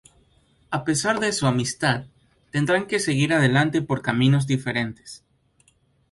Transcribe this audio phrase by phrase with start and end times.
[0.71, 2.05] A pesar de su amistad,
[2.49, 5.23] tendrán que seguir adelante por caminos diferentes.